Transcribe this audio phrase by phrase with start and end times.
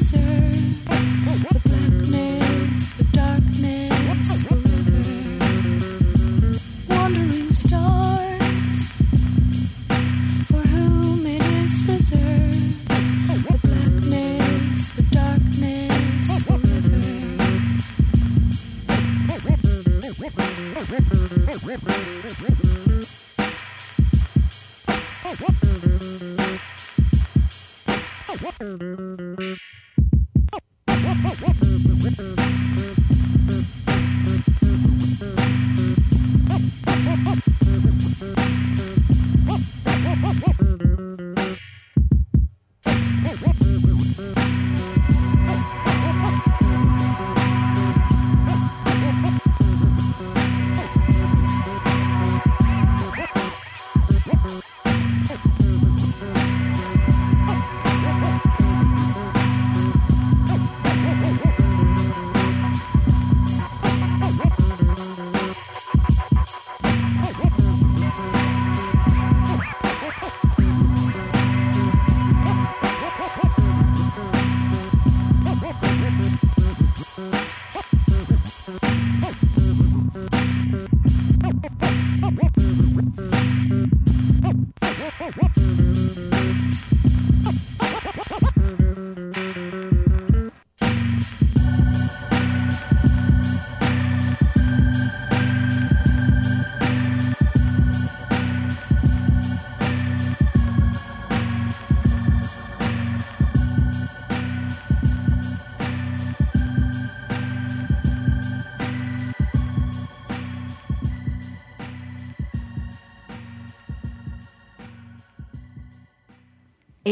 [0.00, 0.39] deserve.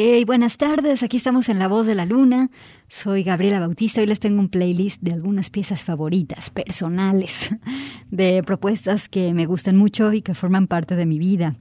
[0.01, 2.51] Hey, buenas tardes, aquí estamos en La Voz de la Luna.
[2.89, 4.01] Soy Gabriela Bautista.
[4.01, 7.51] Hoy les tengo un playlist de algunas piezas favoritas, personales,
[8.13, 11.57] de propuestas que me gustan mucho y que forman parte de mi vida.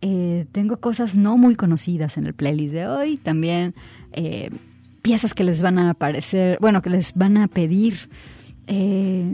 [0.00, 3.74] Eh, tengo cosas no muy conocidas en el playlist de hoy, también
[4.12, 4.50] eh,
[5.02, 8.08] piezas que les van a aparecer, bueno, que les van a pedir
[8.66, 9.24] eh,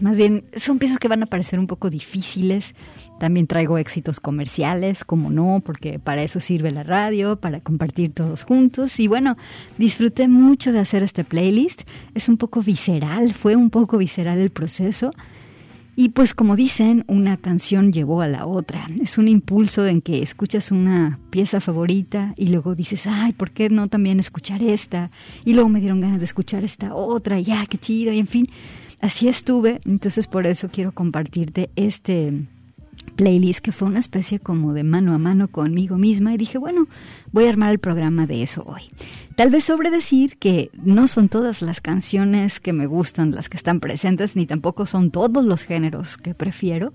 [0.00, 2.74] más bien, son piezas que van a parecer un poco difíciles.
[3.20, 8.42] También traigo éxitos comerciales, como no, porque para eso sirve la radio, para compartir todos
[8.42, 8.98] juntos.
[8.98, 9.36] Y bueno,
[9.78, 11.82] disfruté mucho de hacer este playlist.
[12.14, 15.12] Es un poco visceral, fue un poco visceral el proceso.
[16.02, 18.88] Y pues como dicen, una canción llevó a la otra.
[19.00, 23.70] Es un impulso en que escuchas una pieza favorita y luego dices, ay, ¿por qué
[23.70, 25.10] no también escuchar esta?
[25.44, 28.48] Y luego me dieron ganas de escuchar esta otra, ya, qué chido, y en fin,
[29.00, 29.78] así estuve.
[29.86, 32.48] Entonces por eso quiero compartirte este
[33.12, 36.86] playlist que fue una especie como de mano a mano conmigo misma y dije, bueno,
[37.30, 38.82] voy a armar el programa de eso hoy.
[39.36, 43.56] Tal vez sobre decir que no son todas las canciones que me gustan las que
[43.56, 46.92] están presentes, ni tampoco son todos los géneros que prefiero,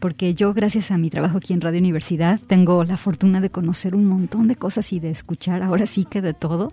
[0.00, 3.94] porque yo gracias a mi trabajo aquí en Radio Universidad tengo la fortuna de conocer
[3.94, 6.72] un montón de cosas y de escuchar ahora sí que de todo.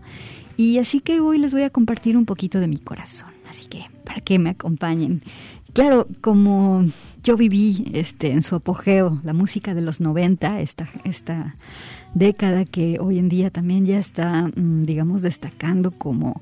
[0.58, 3.30] Y así que hoy les voy a compartir un poquito de mi corazón.
[3.50, 5.22] Así que para que me acompañen.
[5.74, 6.86] Claro, como
[7.24, 11.56] yo viví este, en su apogeo la música de los 90, esta, esta
[12.14, 16.42] década que hoy en día también ya está, mm, digamos, destacando como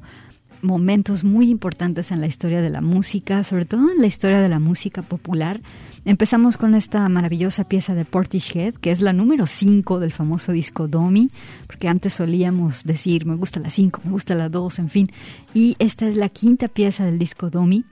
[0.62, 4.50] momentos muy importantes en la historia de la música, sobre todo en la historia de
[4.50, 5.62] la música popular.
[6.06, 10.88] Empezamos con esta maravillosa pieza de Portishead, que es la número 5 del famoso disco
[10.88, 11.30] Domi,
[11.68, 15.12] porque antes solíamos decir, me gusta la 5, me gusta la 2, en fin.
[15.54, 17.86] Y esta es la quinta pieza del disco Domi.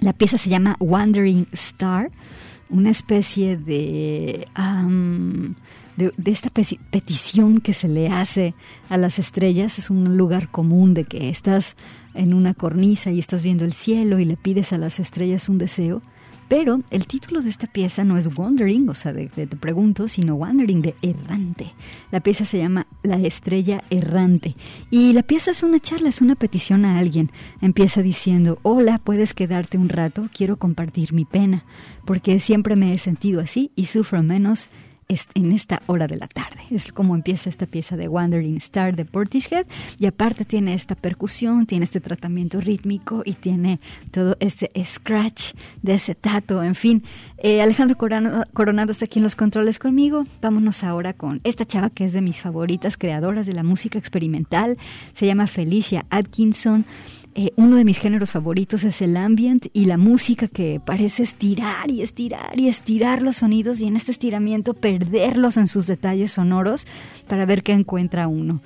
[0.00, 2.10] La pieza se llama Wandering Star,
[2.68, 4.46] una especie de...
[5.96, 8.54] de, esta petición que se le hace
[8.88, 9.78] a las estrellas.
[9.78, 11.76] Es un lugar común de que estás
[12.14, 15.58] en una cornisa y estás viendo el cielo y le pides a las estrellas un
[15.58, 16.02] deseo.
[16.48, 20.82] Pero el título de esta pieza no es Wandering, o sea, te pregunto, sino Wandering
[20.82, 21.66] de errante.
[22.10, 24.56] La pieza se llama La estrella errante.
[24.90, 27.30] Y la pieza es una charla, es una petición a alguien.
[27.60, 31.64] Empieza diciendo, hola, puedes quedarte un rato, quiero compartir mi pena,
[32.04, 34.68] porque siempre me he sentido así y sufro menos
[35.08, 36.60] en esta hora de la tarde.
[36.70, 39.66] Es como empieza esta pieza de Wandering Star de Portishead
[39.98, 43.80] y aparte tiene esta percusión, tiene este tratamiento rítmico y tiene
[44.10, 45.52] todo ese scratch
[45.82, 47.02] de acetato, en fin.
[47.38, 50.24] Eh, Alejandro Coronado, está aquí en los controles conmigo.
[50.40, 54.78] Vámonos ahora con esta chava que es de mis favoritas creadoras de la música experimental.
[55.12, 56.86] Se llama Felicia Atkinson.
[57.36, 61.90] Eh, uno de mis géneros favoritos es el ambient y la música que parece estirar
[61.90, 66.86] y estirar y estirar los sonidos y en este estiramiento perderlos en sus detalles sonoros
[67.26, 68.60] para ver qué encuentra uno.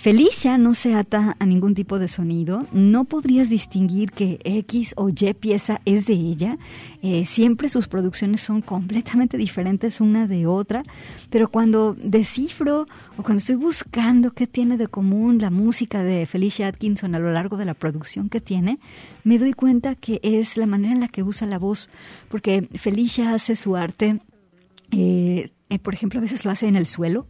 [0.00, 5.10] Felicia no se ata a ningún tipo de sonido, no podrías distinguir que X o
[5.10, 6.56] Y pieza es de ella,
[7.02, 10.84] eh, siempre sus producciones son completamente diferentes una de otra,
[11.28, 12.86] pero cuando descifro
[13.18, 17.30] o cuando estoy buscando qué tiene de común la música de Felicia Atkinson a lo
[17.30, 18.78] largo de la producción que tiene,
[19.22, 21.90] me doy cuenta que es la manera en la que usa la voz,
[22.30, 24.18] porque Felicia hace su arte,
[24.92, 27.26] eh, eh, por ejemplo, a veces lo hace en el suelo,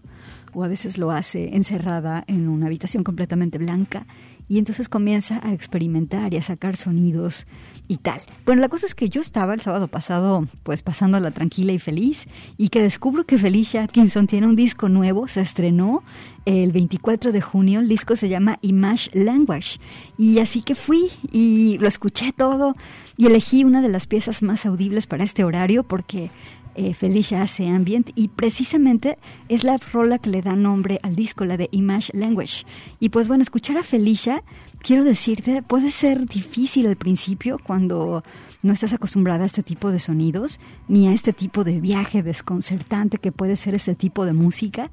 [0.54, 4.06] o a veces lo hace encerrada en una habitación completamente blanca
[4.50, 7.46] y entonces comienza a experimentar y a sacar sonidos
[7.86, 8.20] y tal.
[8.44, 12.26] Bueno, la cosa es que yo estaba el sábado pasado pues pasándola tranquila y feliz
[12.56, 16.02] y que descubro que Felicia Atkinson tiene un disco nuevo, se estrenó
[16.46, 19.78] el 24 de junio, el disco se llama Image Language
[20.18, 22.74] y así que fui y lo escuché todo
[23.16, 26.32] y elegí una de las piezas más audibles para este horario porque
[26.74, 31.44] eh, Felicia hace ambient y precisamente es la rola que le da nombre al disco,
[31.44, 32.64] la de Image Language.
[32.98, 34.42] Y pues bueno, escuchar a Felicia,
[34.80, 38.22] quiero decirte, puede ser difícil al principio cuando
[38.62, 43.18] no estás acostumbrada a este tipo de sonidos, ni a este tipo de viaje desconcertante
[43.18, 44.90] que puede ser ese tipo de música,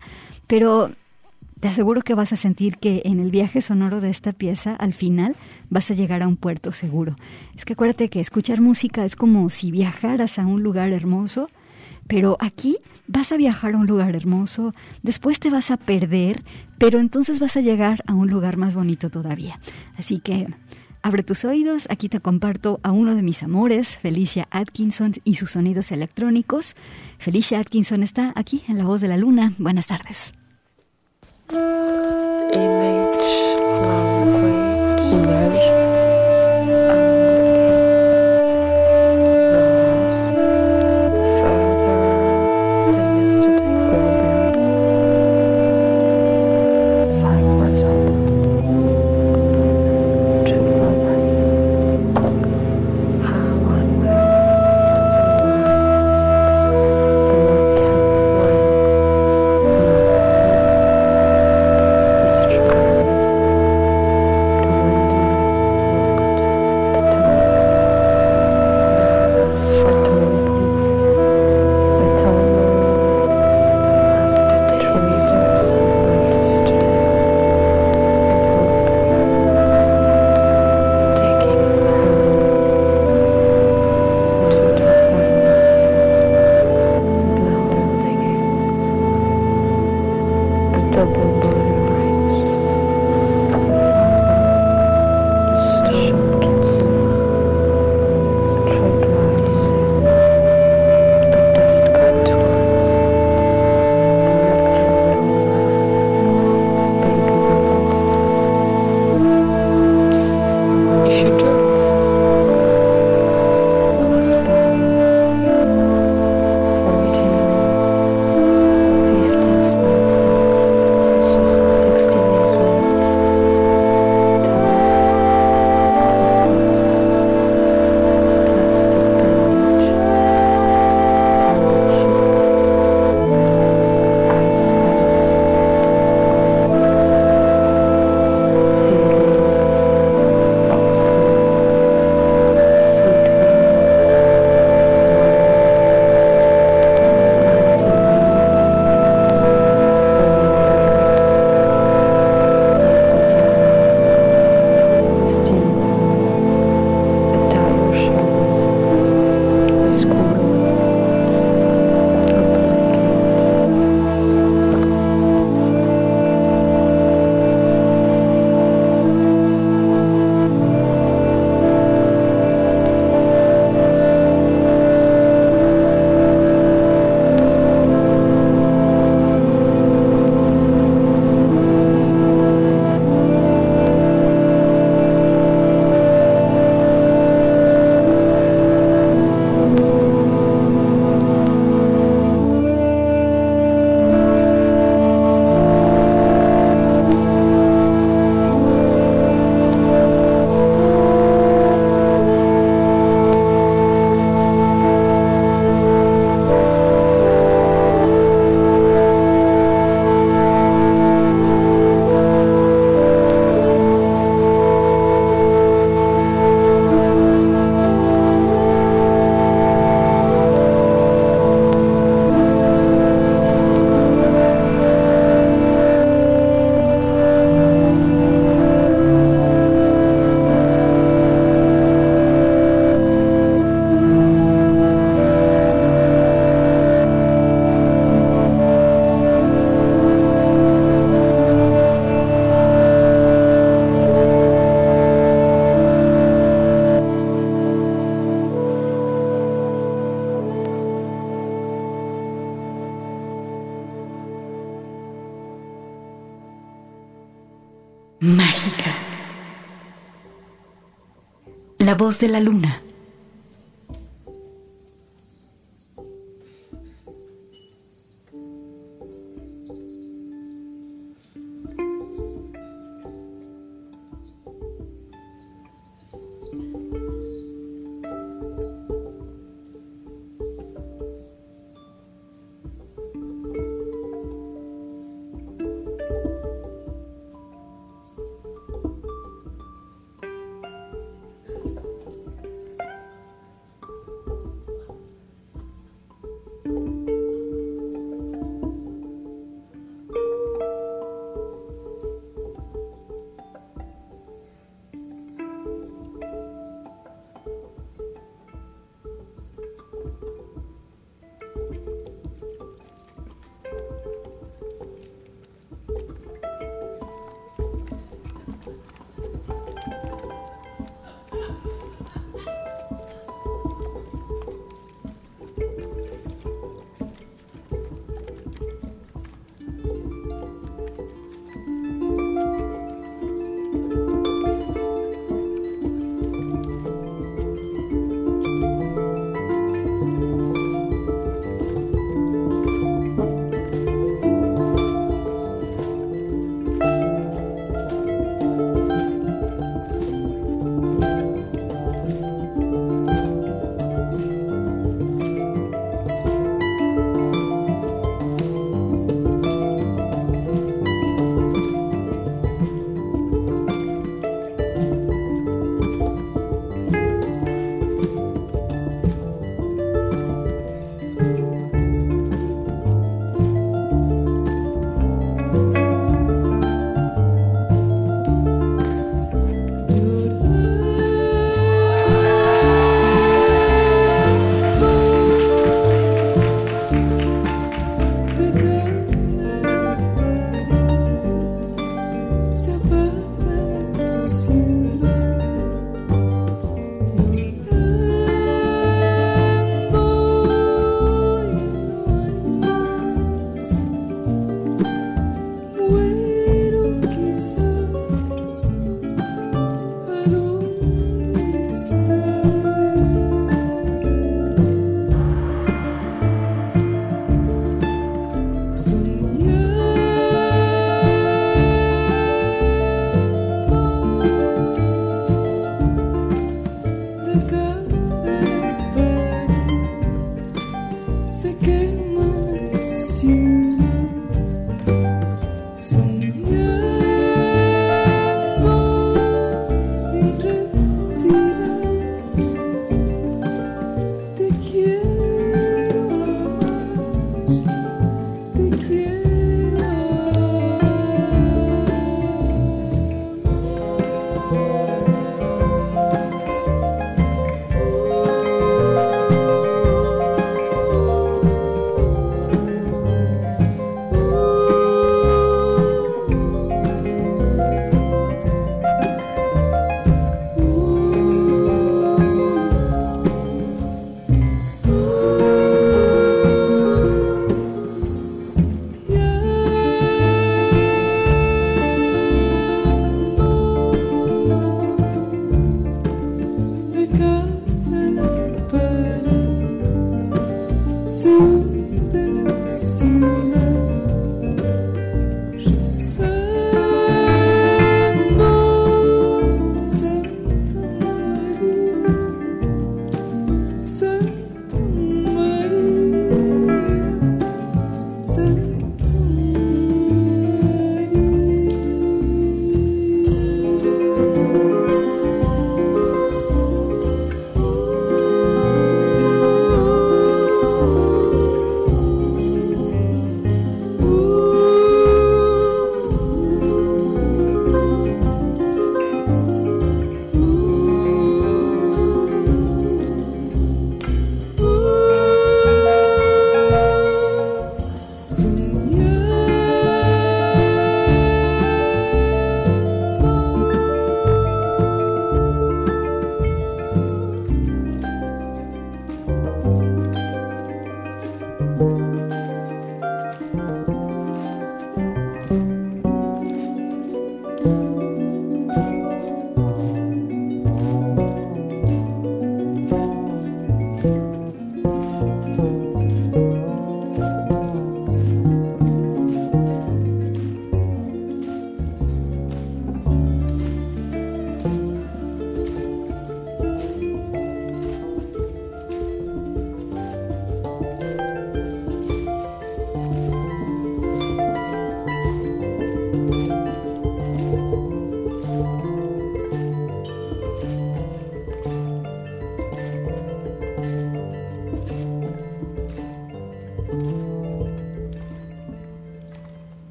[0.48, 0.92] pero
[1.60, 4.94] te aseguro que vas a sentir que en el viaje sonoro de esta pieza, al
[4.94, 5.36] final,
[5.70, 7.16] vas a llegar a un puerto seguro.
[7.56, 11.50] Es que acuérdate que escuchar música es como si viajaras a un lugar hermoso
[12.08, 14.74] pero aquí vas a viajar a un lugar hermoso,
[15.04, 16.44] después te vas a perder,
[16.78, 19.60] pero entonces vas a llegar a un lugar más bonito todavía.
[19.98, 20.48] Así que
[21.02, 25.52] abre tus oídos, aquí te comparto a uno de mis amores, Felicia Atkinson y sus
[25.52, 26.76] sonidos electrónicos.
[27.18, 29.54] Felicia Atkinson está aquí en La Voz de la Luna.
[29.58, 30.34] Buenas tardes.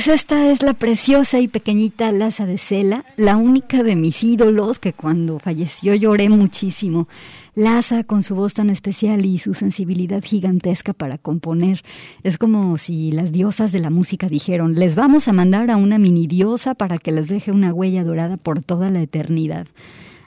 [0.00, 4.78] Pues esta es la preciosa y pequeñita Laza de Cela, la única de mis ídolos
[4.78, 7.06] que cuando falleció lloré muchísimo.
[7.54, 11.82] Laza, con su voz tan especial y su sensibilidad gigantesca para componer,
[12.22, 15.98] es como si las diosas de la música dijeron, les vamos a mandar a una
[15.98, 19.66] mini diosa para que les deje una huella dorada por toda la eternidad.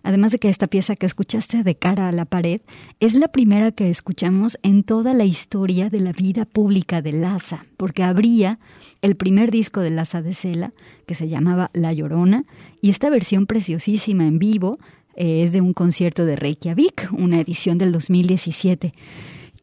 [0.03, 2.61] Además de que esta pieza que escuchaste de cara a la pared
[2.99, 7.63] es la primera que escuchamos en toda la historia de la vida pública de Laza,
[7.77, 8.59] porque habría
[9.01, 10.73] el primer disco de Laza de Cela,
[11.07, 12.45] que se llamaba La Llorona,
[12.81, 14.77] y esta versión preciosísima en vivo
[15.15, 18.91] eh, es de un concierto de Reykjavik, una edición del 2017.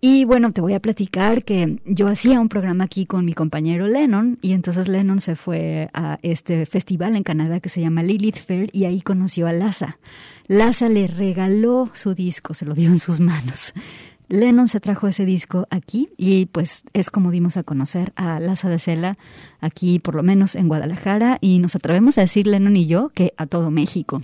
[0.02, 3.86] Y bueno, te voy a platicar que yo hacía un programa aquí con mi compañero
[3.86, 8.38] Lennon y entonces Lennon se fue a este festival en Canadá que se llama Lilith
[8.38, 9.98] Fair y ahí conoció a Laza.
[10.46, 13.74] Laza le regaló su disco, se lo dio en sus manos.
[14.30, 18.70] Lennon se trajo ese disco aquí y pues es como dimos a conocer a Laza
[18.70, 19.18] de Cela
[19.60, 23.34] aquí por lo menos en Guadalajara y nos atrevemos a decir Lennon y yo que
[23.36, 24.22] a todo México.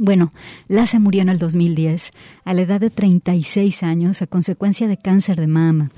[0.00, 0.32] Bueno,
[0.68, 2.12] Laza murió en el 2010
[2.44, 5.90] a la edad de 36 años a consecuencia de cáncer de mama.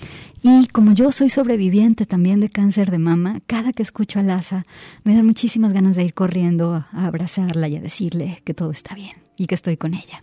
[0.43, 4.65] Y como yo soy sobreviviente también de cáncer de mama, cada que escucho a Laza
[5.05, 8.95] me dan muchísimas ganas de ir corriendo a abrazarla y a decirle que todo está
[8.95, 10.23] bien y que estoy con ella.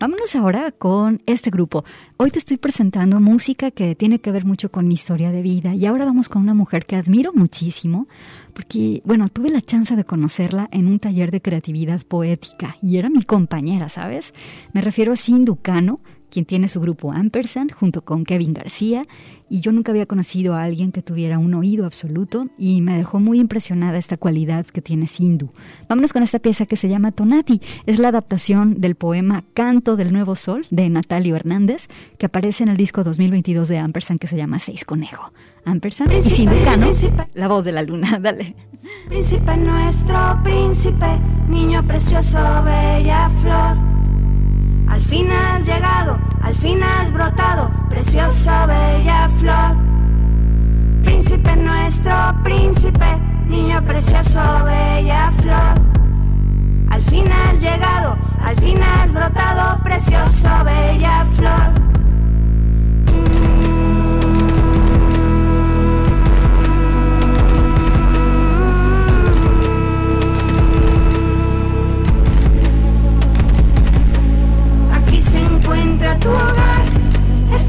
[0.00, 1.84] Vámonos ahora con este grupo.
[2.18, 5.74] Hoy te estoy presentando música que tiene que ver mucho con mi historia de vida
[5.74, 8.06] y ahora vamos con una mujer que admiro muchísimo
[8.54, 13.10] porque, bueno, tuve la chance de conocerla en un taller de creatividad poética y era
[13.10, 14.34] mi compañera, ¿sabes?
[14.72, 15.98] Me refiero a Sindhu Kano,
[16.30, 19.04] quien tiene su grupo Ampersand junto con Kevin García
[19.50, 23.18] y yo nunca había conocido a alguien que tuviera un oído absoluto y me dejó
[23.18, 25.50] muy impresionada esta cualidad que tiene Sindhu.
[25.88, 27.60] Vámonos con esta pieza que se llama Tonati.
[27.86, 31.88] Es la adaptación del poema Canto del Nuevo Sol de Natalio Hernández
[32.18, 35.32] que aparece en el disco 2022 de Ampersand que se llama Seis Conejo.
[35.64, 36.90] Ampersand y Sindhu Kano,
[37.34, 38.18] la voz de la luna.
[38.22, 38.54] Dale.
[39.08, 41.06] Príncipe nuestro, príncipe,
[41.48, 43.97] niño precioso, bella flor.
[44.88, 49.76] Al fin has llegado, al fin has brotado, preciosa, bella flor.
[51.04, 53.06] Príncipe nuestro, príncipe,
[53.46, 55.74] niño precioso, bella flor.
[56.90, 61.97] Al fin has llegado, al fin has brotado, precioso, bella flor.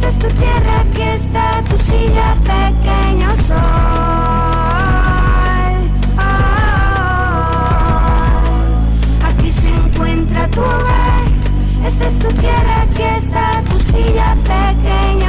[0.10, 3.56] Es tu tierra, aquí está tu silla, pequeño sol.
[7.10, 8.42] Ah,
[9.30, 11.26] Aquí se encuentra tu hogar.
[11.86, 15.29] Esta es tu tierra, aquí está tu silla, pequeño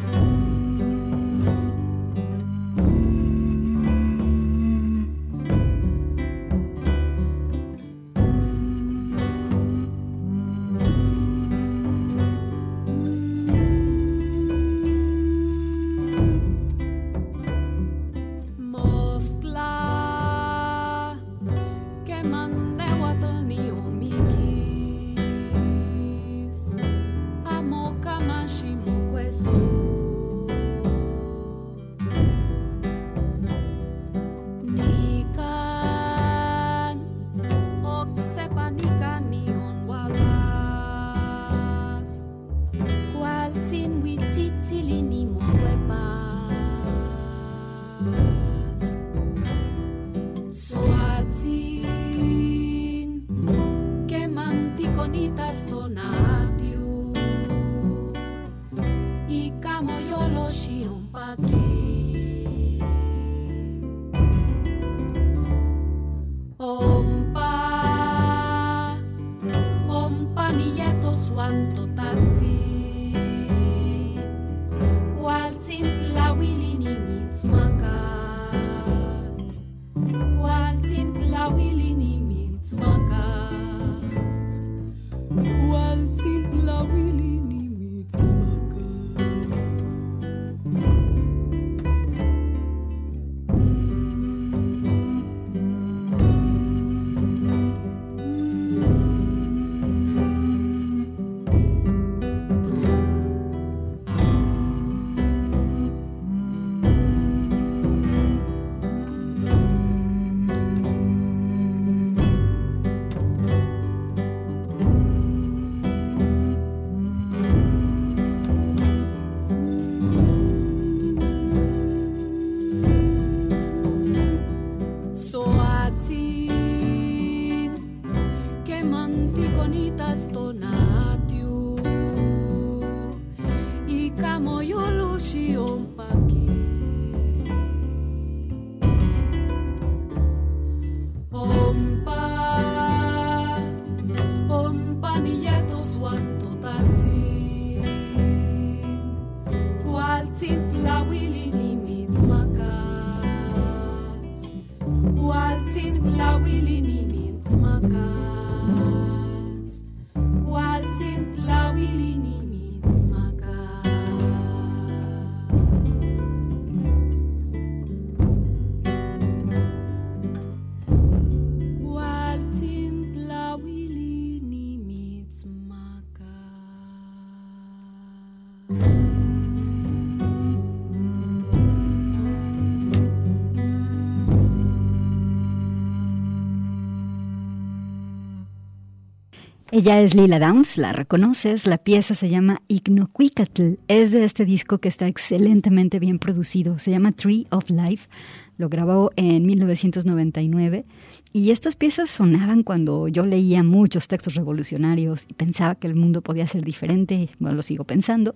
[189.73, 191.65] Ella es Lila Downs, la reconoces.
[191.65, 193.75] La pieza se llama Ignoquicatl.
[193.87, 196.77] Es de este disco que está excelentemente bien producido.
[196.77, 198.09] Se llama Tree of Life.
[198.57, 200.83] Lo grabó en 1999.
[201.31, 206.21] Y estas piezas sonaban cuando yo leía muchos textos revolucionarios y pensaba que el mundo
[206.21, 207.29] podía ser diferente.
[207.39, 208.35] Bueno, lo sigo pensando.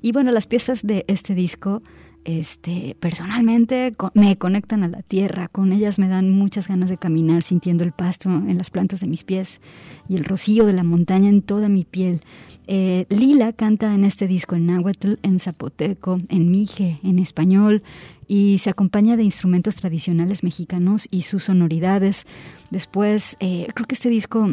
[0.00, 1.82] Y bueno, las piezas de este disco,
[2.24, 5.48] este, personalmente me conectan a la tierra.
[5.48, 9.06] Con ellas me dan muchas ganas de caminar sintiendo el pasto en las plantas de
[9.06, 9.60] mis pies
[10.08, 12.22] y el rocío de la montaña en toda mi piel.
[12.66, 17.82] Eh, Lila canta en este disco en náhuatl, en zapoteco, en mije, en español
[18.28, 22.26] y se acompaña de instrumentos tradicionales mexicanos y sus sonoridades.
[22.70, 24.52] Después, eh, creo que este disco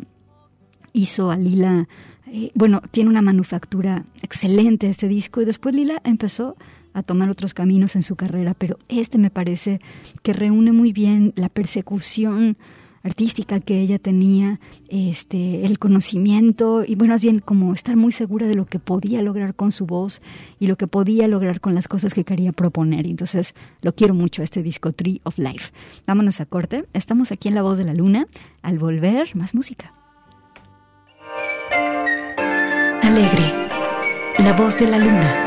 [0.94, 1.88] hizo a Lila,
[2.26, 6.56] eh, bueno, tiene una manufactura excelente este disco y después Lila empezó
[7.04, 9.82] tomar otros caminos en su carrera, pero este me parece
[10.24, 12.58] que reúne muy bien la persecución
[13.04, 18.48] artística que ella tenía, este, el conocimiento y bueno, más bien como estar muy segura
[18.48, 20.22] de lo que podía lograr con su voz
[20.60, 23.08] y lo que podía lograr con las cosas que quería proponer.
[23.08, 25.72] Entonces, lo quiero mucho este disco Tree of Life.
[26.06, 26.86] Vámonos a corte.
[26.94, 28.28] Estamos aquí en La Voz de la Luna.
[28.62, 29.94] Al volver, más música.
[33.02, 33.54] Alegre.
[34.40, 35.47] La voz de la luna.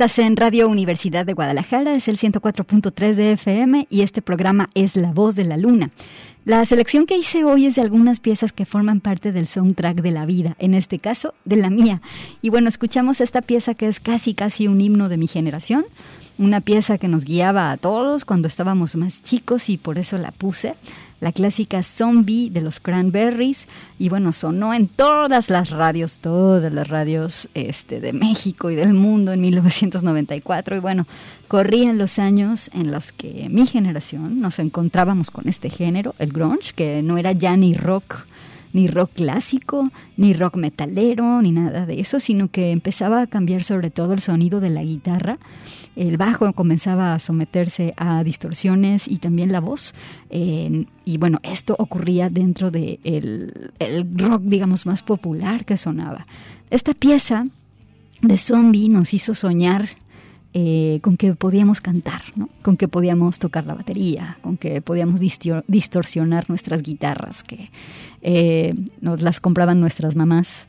[0.00, 4.96] Estás en Radio Universidad de Guadalajara, es el 104.3 de FM y este programa es
[4.96, 5.90] La Voz de la Luna.
[6.46, 10.10] La selección que hice hoy es de algunas piezas que forman parte del soundtrack de
[10.10, 12.00] la vida, en este caso de la mía.
[12.40, 15.84] Y bueno, escuchamos esta pieza que es casi casi un himno de mi generación,
[16.40, 20.32] una pieza que nos guiaba a todos cuando estábamos más chicos y por eso la
[20.32, 20.74] puse
[21.20, 23.68] la clásica Zombie de los Cranberries.
[23.98, 28.94] Y bueno, sonó en todas las radios, todas las radios este, de México y del
[28.94, 31.06] mundo en 1994 y bueno,
[31.46, 36.72] corrían los años en los que mi generación nos encontrábamos con este género, el grunge,
[36.74, 38.24] que no era ya ni rock
[38.72, 43.64] ni rock clásico, ni rock metalero, ni nada de eso, sino que empezaba a cambiar
[43.64, 45.38] sobre todo el sonido de la guitarra.
[45.96, 49.94] El bajo comenzaba a someterse a distorsiones y también la voz.
[50.30, 56.26] Y bueno, esto ocurría dentro del de el rock, digamos, más popular que sonaba.
[56.70, 57.46] Esta pieza
[58.22, 59.88] de zombie nos hizo soñar
[60.52, 62.48] eh, con que podíamos cantar, ¿no?
[62.62, 67.70] con que podíamos tocar la batería, con que podíamos distorsionar nuestras guitarras, que
[68.22, 70.66] eh, nos las compraban nuestras mamás.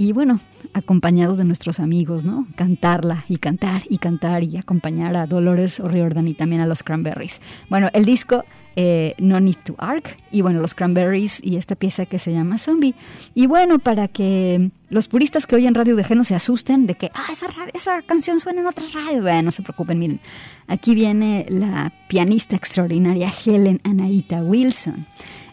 [0.00, 0.40] Y bueno,
[0.72, 2.46] acompañados de nuestros amigos, ¿no?
[2.56, 7.42] Cantarla y cantar y cantar y acompañar a Dolores O'Riordan y también a los Cranberries.
[7.68, 8.46] Bueno, el disco
[8.76, 12.56] eh, No Need to Arc y bueno, los Cranberries y esta pieza que se llama
[12.56, 12.94] Zombie.
[13.34, 17.10] Y bueno, para que los puristas que oyen Radio de no se asusten de que,
[17.12, 19.20] ah, esa, esa canción suena en otras radios.
[19.20, 20.20] Bueno, no se preocupen, miren,
[20.66, 25.06] aquí viene la pianista extraordinaria Helen Anaita Wilson.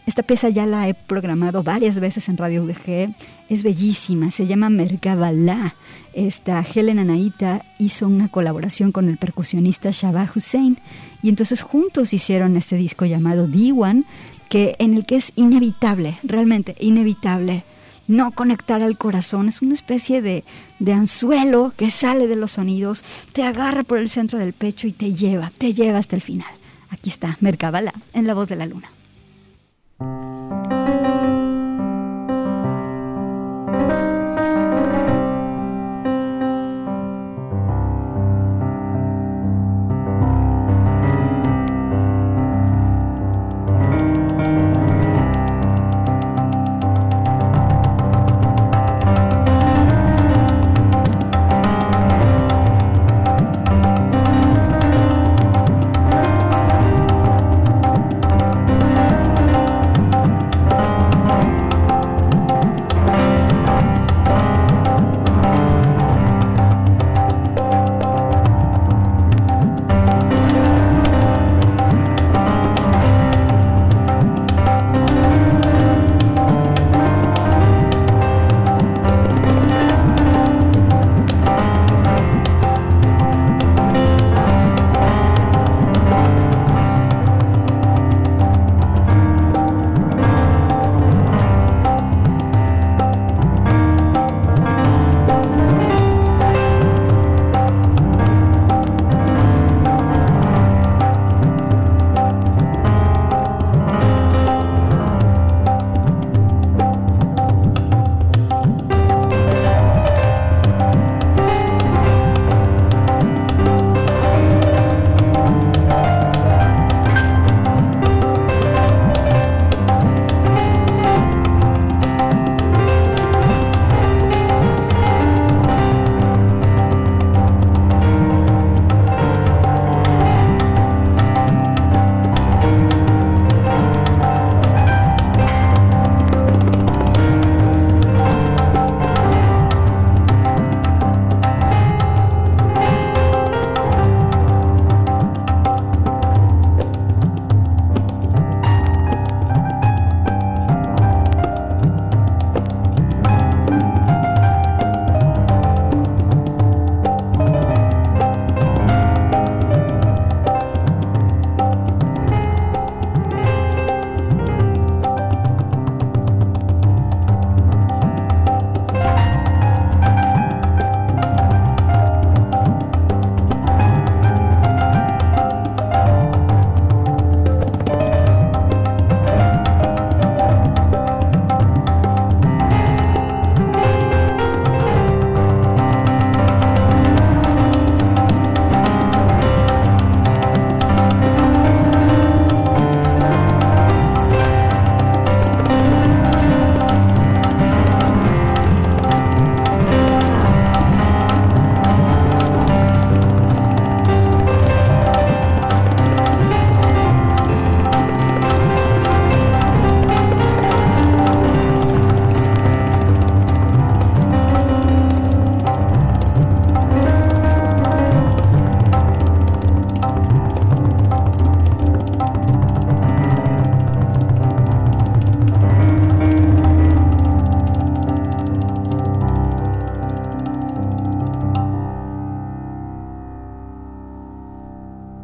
[0.08, 3.14] Esta pieza ya la he programado varias veces en Radio UDG.
[3.50, 5.74] Es bellísima, se llama Merkabala.
[6.14, 10.78] Esta Helen Anaita hizo una colaboración con el percusionista Shabah Hussein
[11.22, 14.06] y entonces juntos hicieron este disco llamado Diwan,
[14.48, 17.64] que en el que es inevitable, realmente inevitable
[18.06, 19.46] no conectar al corazón.
[19.48, 20.42] Es una especie de,
[20.78, 23.04] de, anzuelo que sale de los sonidos,
[23.34, 26.48] te agarra por el centro del pecho y te lleva, te lleva hasta el final.
[26.88, 28.88] Aquí está Merkabala en La Voz de la Luna.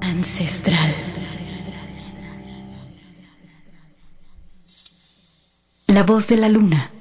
[0.04, 0.94] ancestral.
[5.86, 6.93] La voz de la luna.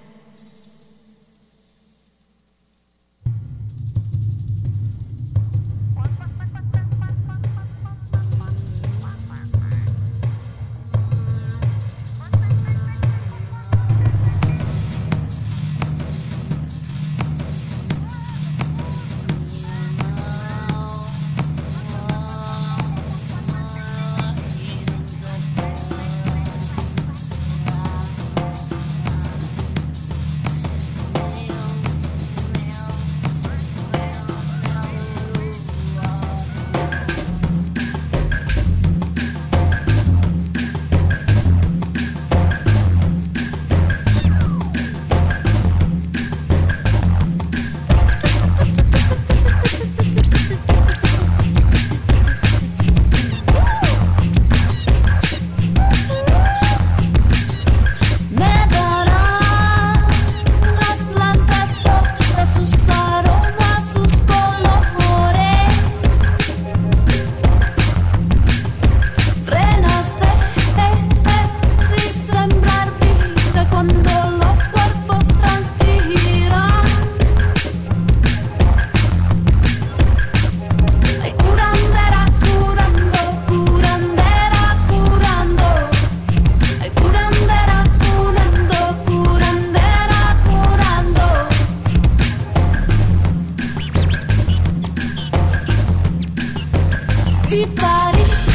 [97.54, 98.53] Sale, sale,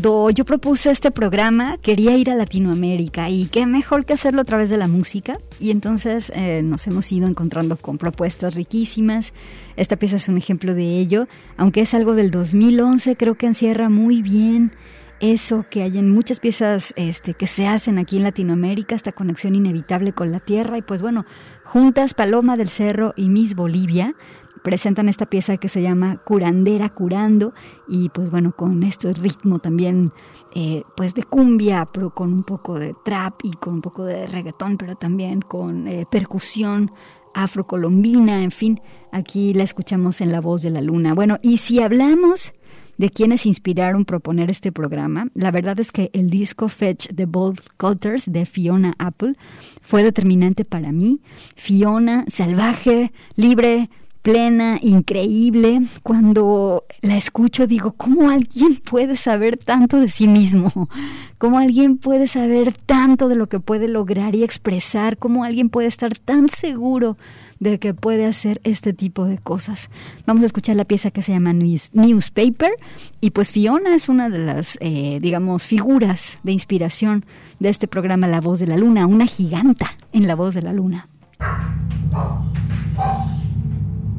[0.00, 4.44] cuando yo propuse este programa quería ir a Latinoamérica y qué mejor que hacerlo a
[4.44, 9.32] través de la música y entonces eh, nos hemos ido encontrando con propuestas riquísimas.
[9.74, 11.26] Esta pieza es un ejemplo de ello,
[11.56, 14.70] aunque es algo del 2011, creo que encierra muy bien
[15.18, 19.56] eso que hay en muchas piezas este, que se hacen aquí en Latinoamérica, esta conexión
[19.56, 21.26] inevitable con la tierra y pues bueno,
[21.64, 24.14] juntas Paloma del Cerro y Miss Bolivia
[24.62, 27.52] presentan esta pieza que se llama Curandera Curando
[27.88, 30.12] y pues bueno, con este ritmo también
[30.54, 34.26] eh, pues de cumbia, pero con un poco de trap y con un poco de
[34.26, 36.90] reggaetón, pero también con eh, percusión
[37.34, 38.80] afrocolombina, en fin,
[39.12, 41.14] aquí la escuchamos en La Voz de la Luna.
[41.14, 42.52] Bueno, y si hablamos
[42.96, 47.60] de quienes inspiraron proponer este programa, la verdad es que el disco Fetch the Bold
[47.76, 49.36] Cutters de Fiona Apple
[49.80, 51.20] fue determinante para mí.
[51.54, 53.88] Fiona, salvaje, libre,
[54.22, 55.80] plena, increíble.
[56.02, 60.88] Cuando la escucho digo, ¿cómo alguien puede saber tanto de sí mismo?
[61.38, 65.18] ¿Cómo alguien puede saber tanto de lo que puede lograr y expresar?
[65.18, 67.16] ¿Cómo alguien puede estar tan seguro
[67.60, 69.88] de que puede hacer este tipo de cosas?
[70.26, 72.72] Vamos a escuchar la pieza que se llama News- Newspaper
[73.20, 77.24] y pues Fiona es una de las, eh, digamos, figuras de inspiración
[77.60, 80.72] de este programa La Voz de la Luna, una giganta en La Voz de la
[80.72, 81.08] Luna.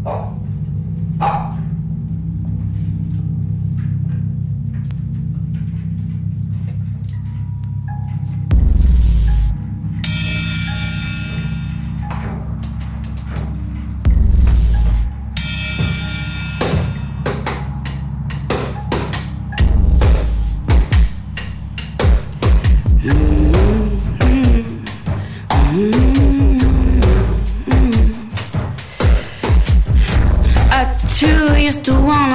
[0.05, 1.48] あっ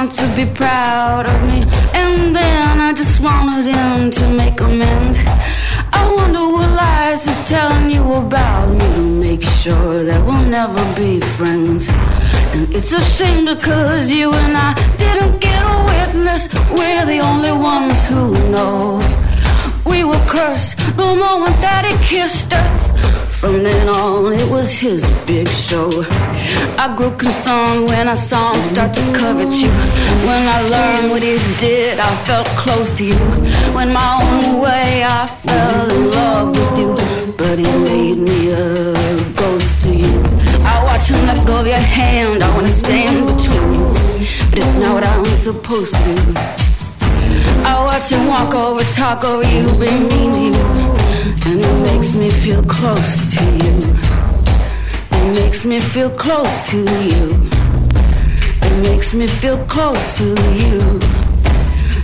[0.05, 1.59] want to be proud of me,
[1.93, 5.17] and then I just wanted him to make amends.
[5.99, 10.83] I wonder what lies he's telling you about me to make sure that we'll never
[10.95, 11.87] be friends.
[12.53, 16.53] And it's a shame because you and I didn't get a witness.
[16.77, 19.01] We're the only ones who know.
[19.85, 22.94] We were cursed the moment that he kissed us.
[23.39, 25.89] From then on, it was his big show.
[26.79, 29.69] I grew concerned when I saw him start to covet you.
[30.27, 33.19] When I learned what he did, I felt close to you.
[33.75, 37.33] When my own way, I fell in love with you.
[37.37, 38.83] But he's made me a
[39.35, 40.15] ghost to you.
[40.63, 42.41] I watch him let go of your hand.
[42.41, 43.87] I wanna stand between you,
[44.49, 46.33] but it's not what I'm supposed to do.
[47.67, 51.04] I watch him walk over, talk over you, be mean to you.
[51.25, 53.75] And it makes me feel close to you.
[55.11, 57.49] It makes me feel close to you.
[58.61, 60.25] It makes me feel close to
[60.61, 60.99] you.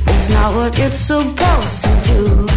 [0.08, 2.48] It's not what it's supposed to do.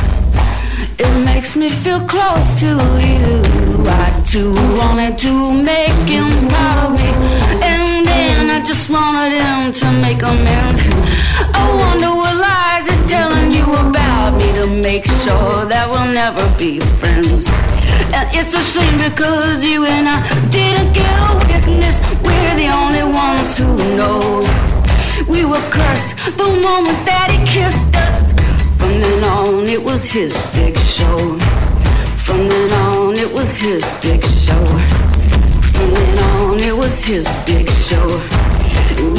[0.97, 2.71] It makes me feel close to
[3.11, 3.43] you.
[3.87, 7.11] I too wanted to make him proud of me.
[7.61, 10.81] And then I just wanted him to make amends.
[11.53, 12.84] I wonder what lies
[13.75, 17.47] about me to make sure that we'll never be friends.
[18.15, 21.99] And it's a shame because you and I didn't get a witness.
[22.23, 24.43] We're the only ones who know.
[25.29, 28.33] We were cursed the moment that he kissed us.
[28.79, 31.39] From then on, it was his big show.
[32.25, 34.65] From then on, it was his big show.
[35.75, 38.09] From then on, it was his big show.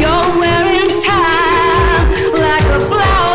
[0.02, 3.35] You're wearing time like a flowery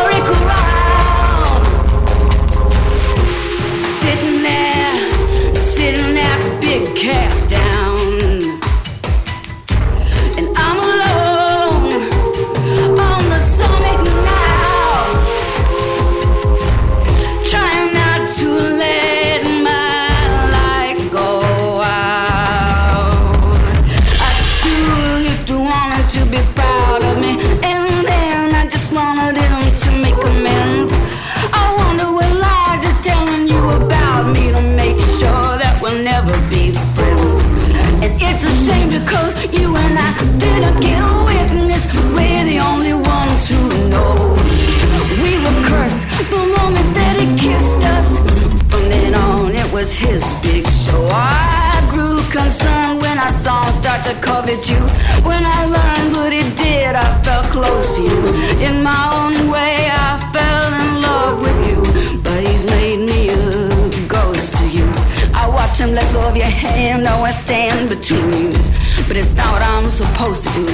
[49.81, 51.03] was his big show.
[51.09, 54.81] I grew concerned when I saw him start to covet you.
[55.29, 58.19] When I learned what he did, I felt close to you.
[58.67, 61.79] In my own way, I fell in love with you.
[62.25, 64.87] But he's made me a ghost to you.
[65.33, 68.63] I watch him let go of your hand, I stand between you.
[69.07, 70.67] But it's not what I'm supposed to do.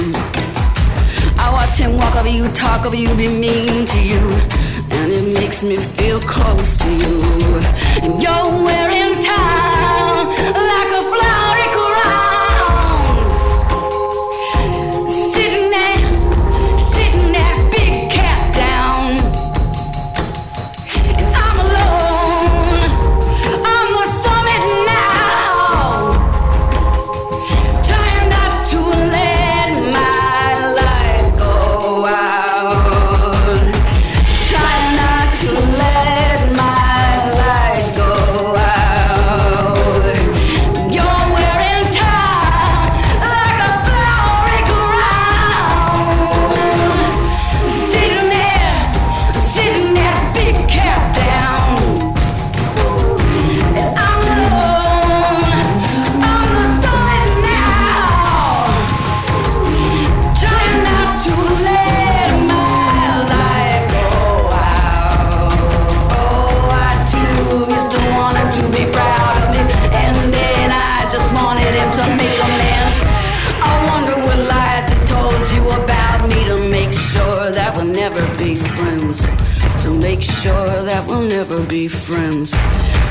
[1.44, 4.67] I watch him walk over you, talk over you, be mean to you
[5.00, 7.16] and it makes me feel close to you.
[8.02, 10.26] And you're wearing time
[10.72, 11.57] like a flower.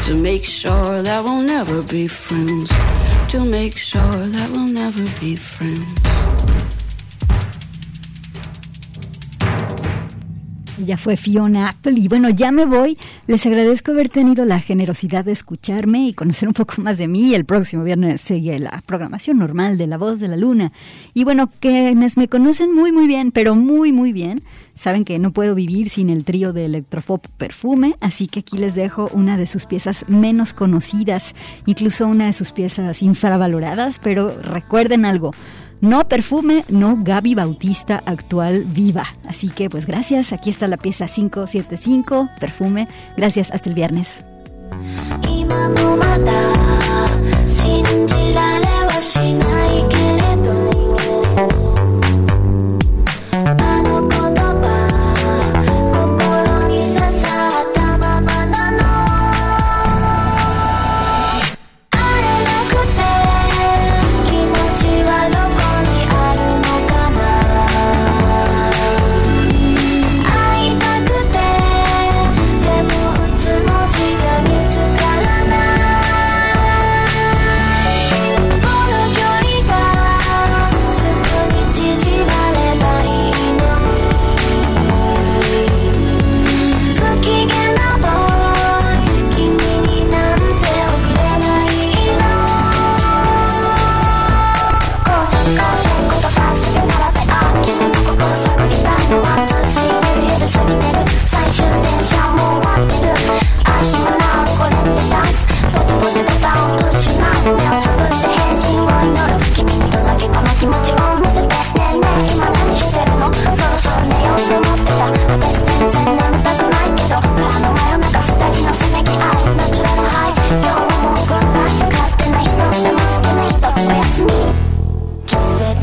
[0.07, 0.15] to
[10.79, 12.97] Ella fue Fiona Apple y bueno, ya me voy.
[13.25, 17.33] Les agradezco haber tenido la generosidad de escucharme y conocer un poco más de mí.
[17.35, 20.71] El próximo viernes sigue la programación normal de La Voz de la Luna.
[21.13, 24.39] Y bueno, quienes me conocen muy, muy bien, pero muy, muy bien,
[24.77, 28.75] Saben que no puedo vivir sin el trío de Electrofop Perfume, así que aquí les
[28.75, 31.33] dejo una de sus piezas menos conocidas,
[31.65, 35.31] incluso una de sus piezas infravaloradas, pero recuerden algo.
[35.81, 39.05] No perfume, no Gaby Bautista actual viva.
[39.27, 42.87] Así que pues gracias, aquí está la pieza 575, perfume.
[43.15, 44.23] Gracias, hasta el viernes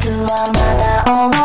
[0.07, 1.43] until I'm at that all my